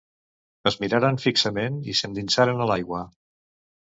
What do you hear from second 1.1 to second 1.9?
fixament